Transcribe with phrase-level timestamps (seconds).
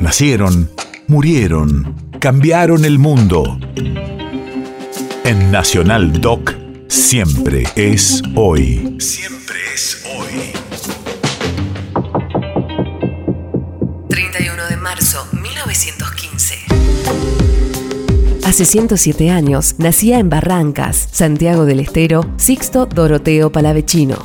[0.00, 0.70] Nacieron,
[1.08, 3.58] murieron, cambiaron el mundo.
[5.24, 6.54] En Nacional Doc,
[6.88, 8.96] siempre es hoy.
[8.98, 10.52] Siempre es hoy.
[14.08, 16.54] 31 de marzo 1915.
[18.46, 24.16] Hace 107 años nacía en Barrancas, Santiago del Estero, Sixto Doroteo Palavecino.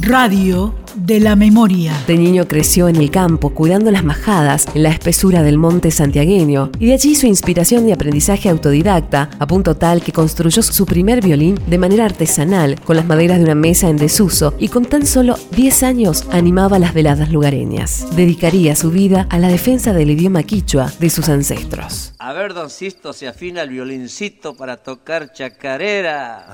[0.00, 1.92] Radio de la memoria.
[2.08, 6.70] De niño creció en el campo, cuidando las majadas en la espesura del monte santiagueño,
[6.80, 11.22] y de allí su inspiración y aprendizaje autodidacta, a punto tal que construyó su primer
[11.22, 15.06] violín de manera artesanal, con las maderas de una mesa en desuso, y con tan
[15.06, 18.08] solo 10 años animaba las veladas lugareñas.
[18.16, 22.14] Dedicaría su vida a la defensa del idioma quichua de sus ancestros.
[22.18, 26.46] A ver, don Sisto, se afina el violincito para tocar chacarera.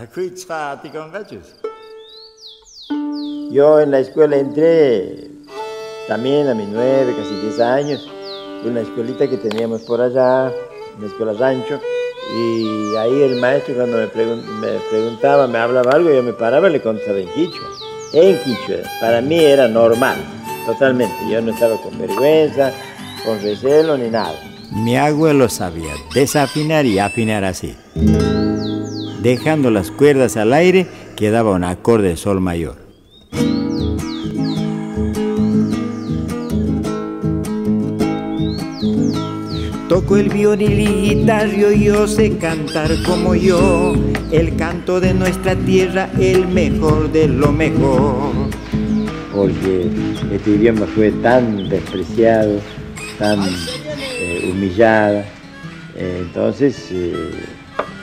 [3.52, 5.28] Yo en la escuela entré
[6.08, 8.10] también a mis nueve, casi diez años,
[8.64, 10.50] una escuelita que teníamos por allá,
[10.96, 11.78] una escuela rancho,
[12.34, 16.80] y ahí el maestro cuando me, preguntaba, me hablaba algo, yo me paraba y le
[16.80, 17.66] contestaba en quichua.
[18.14, 20.16] En quichua, para mí era normal,
[20.64, 21.14] totalmente.
[21.30, 22.72] Yo no estaba con vergüenza,
[23.22, 24.34] con recelo ni nada.
[24.70, 27.76] Mi abuelo sabía desafinar y afinar así.
[29.20, 32.81] Dejando las cuerdas al aire, quedaba un acorde de sol mayor.
[39.92, 43.92] Toco el violín y guitarra y yo sé cantar como yo.
[44.30, 48.32] El canto de nuestra tierra, el mejor de lo mejor.
[49.34, 49.86] Porque
[50.32, 52.58] este idioma fue tan despreciado,
[53.18, 53.40] tan
[54.18, 55.24] eh, humillado.
[55.94, 57.12] Eh, entonces, eh,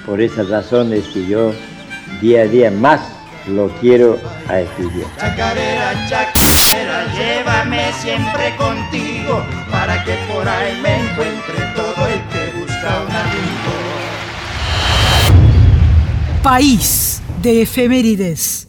[0.06, 1.52] por esas razones que yo
[2.22, 5.08] día a día más lo quiero a estudiar.
[5.18, 13.02] Chacarera, chacarera, llévame siempre contigo para que por ahí me encuentre todo el que busca
[13.08, 13.72] un amigo.
[16.44, 18.69] País de efemérides.